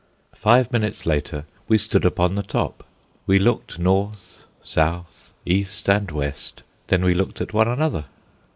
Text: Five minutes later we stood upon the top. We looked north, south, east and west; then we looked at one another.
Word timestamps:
Five 0.33 0.71
minutes 0.71 1.05
later 1.05 1.45
we 1.67 1.77
stood 1.77 2.05
upon 2.05 2.33
the 2.33 2.41
top. 2.41 2.83
We 3.27 3.37
looked 3.37 3.77
north, 3.77 4.45
south, 4.63 5.31
east 5.45 5.87
and 5.89 6.09
west; 6.09 6.63
then 6.87 7.05
we 7.05 7.13
looked 7.13 7.39
at 7.39 7.53
one 7.53 7.67
another. 7.67 8.05